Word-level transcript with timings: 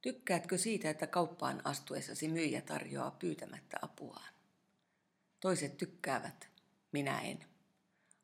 Tykkäätkö 0.00 0.58
siitä, 0.58 0.90
että 0.90 1.06
kauppaan 1.06 1.60
astuessasi 1.64 2.28
myyjä 2.28 2.60
tarjoaa 2.60 3.10
pyytämättä 3.10 3.78
apuaan? 3.82 4.34
Toiset 5.40 5.76
tykkäävät, 5.76 6.48
minä 6.92 7.20
en. 7.20 7.44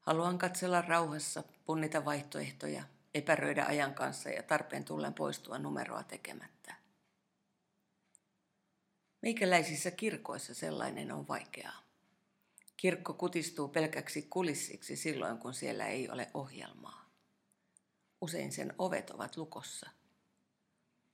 Haluan 0.00 0.38
katsella 0.38 0.82
rauhassa, 0.82 1.42
punnita 1.64 2.04
vaihtoehtoja, 2.04 2.84
epäröidä 3.14 3.64
ajan 3.64 3.94
kanssa 3.94 4.30
ja 4.30 4.42
tarpeen 4.42 4.84
tullen 4.84 5.14
poistua 5.14 5.58
numeroa 5.58 6.02
tekemättä. 6.02 6.74
Meikäläisissä 9.22 9.90
kirkoissa 9.90 10.54
sellainen 10.54 11.12
on 11.12 11.28
vaikeaa. 11.28 11.82
Kirkko 12.76 13.14
kutistuu 13.14 13.68
pelkäksi 13.68 14.22
kulissiksi 14.22 14.96
silloin, 14.96 15.38
kun 15.38 15.54
siellä 15.54 15.86
ei 15.86 16.10
ole 16.10 16.30
ohjelmaa. 16.34 17.10
Usein 18.20 18.52
sen 18.52 18.74
ovet 18.78 19.10
ovat 19.10 19.36
lukossa. 19.36 19.90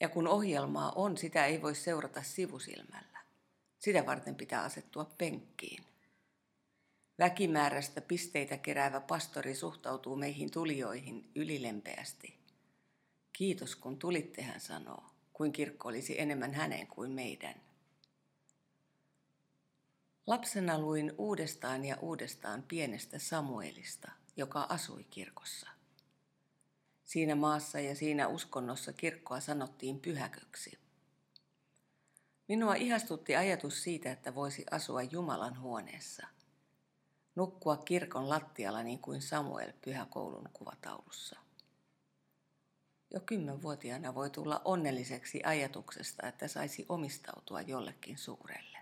Ja 0.00 0.08
kun 0.08 0.28
ohjelmaa 0.28 0.92
on, 0.92 1.16
sitä 1.16 1.46
ei 1.46 1.62
voi 1.62 1.74
seurata 1.74 2.22
sivusilmällä. 2.22 3.18
Sitä 3.78 4.06
varten 4.06 4.34
pitää 4.34 4.62
asettua 4.62 5.04
penkkiin. 5.04 5.84
Väkimäärästä 7.18 8.00
pisteitä 8.00 8.56
keräävä 8.56 9.00
pastori 9.00 9.54
suhtautuu 9.54 10.16
meihin 10.16 10.50
tulijoihin 10.50 11.30
ylilempeästi. 11.34 12.38
Kiitos 13.32 13.76
kun 13.76 13.98
tulitte, 13.98 14.42
hän 14.42 14.60
sanoo, 14.60 15.04
kuin 15.32 15.52
kirkko 15.52 15.88
olisi 15.88 16.20
enemmän 16.20 16.54
hänen 16.54 16.86
kuin 16.86 17.10
meidän. 17.10 17.54
Lapsena 20.26 20.78
luin 20.78 21.12
uudestaan 21.18 21.84
ja 21.84 21.96
uudestaan 22.00 22.62
pienestä 22.62 23.18
Samuelista, 23.18 24.12
joka 24.36 24.66
asui 24.68 25.04
kirkossa. 25.04 25.75
Siinä 27.16 27.34
maassa 27.34 27.80
ja 27.80 27.94
siinä 27.94 28.28
uskonnossa 28.28 28.92
kirkkoa 28.92 29.40
sanottiin 29.40 30.00
pyhäköksi. 30.00 30.78
Minua 32.48 32.74
ihastutti 32.74 33.36
ajatus 33.36 33.82
siitä, 33.82 34.12
että 34.12 34.34
voisi 34.34 34.64
asua 34.70 35.02
Jumalan 35.02 35.60
huoneessa. 35.60 36.26
Nukkua 37.34 37.76
kirkon 37.76 38.28
lattialla 38.28 38.82
niin 38.82 38.98
kuin 38.98 39.22
Samuel 39.22 39.72
pyhäkoulun 39.84 40.48
kuvataulussa. 40.52 41.38
Jo 43.10 43.20
kymmenvuotiaana 43.20 44.14
voi 44.14 44.30
tulla 44.30 44.62
onnelliseksi 44.64 45.40
ajatuksesta, 45.44 46.26
että 46.26 46.48
saisi 46.48 46.86
omistautua 46.88 47.60
jollekin 47.60 48.18
suurelle. 48.18 48.78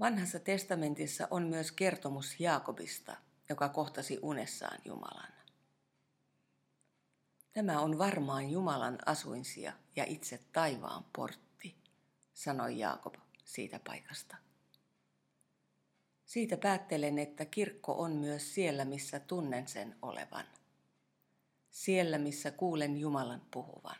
Vanhassa 0.00 0.38
testamentissa 0.38 1.28
on 1.30 1.42
myös 1.42 1.72
kertomus 1.72 2.40
Jaakobista, 2.40 3.16
joka 3.48 3.68
kohtasi 3.68 4.18
unessaan 4.22 4.78
Jumalan. 4.84 5.32
Tämä 7.52 7.80
on 7.80 7.98
varmaan 7.98 8.50
Jumalan 8.50 8.98
asuinsia 9.06 9.72
ja 9.96 10.04
itse 10.04 10.40
taivaan 10.52 11.04
portti, 11.16 11.76
sanoi 12.34 12.78
Jaakob 12.78 13.14
siitä 13.44 13.80
paikasta. 13.86 14.36
Siitä 16.24 16.56
päättelen, 16.56 17.18
että 17.18 17.44
kirkko 17.44 17.92
on 17.92 18.12
myös 18.12 18.54
siellä, 18.54 18.84
missä 18.84 19.20
tunnen 19.20 19.68
sen 19.68 19.96
olevan. 20.02 20.46
Siellä, 21.70 22.18
missä 22.18 22.50
kuulen 22.50 22.96
Jumalan 22.96 23.42
puhuvan. 23.50 23.98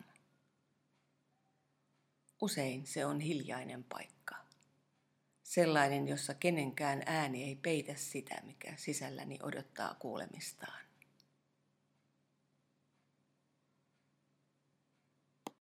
Usein 2.42 2.86
se 2.86 3.06
on 3.06 3.20
hiljainen 3.20 3.84
paikka. 3.84 4.36
Sellainen, 5.54 6.08
jossa 6.08 6.34
kenenkään 6.34 7.02
ääni 7.06 7.44
ei 7.44 7.56
peitä 7.56 7.92
sitä, 7.96 8.34
mikä 8.44 8.72
sisälläni 8.76 9.38
odottaa 9.42 9.94
kuulemistaan. 9.98 10.80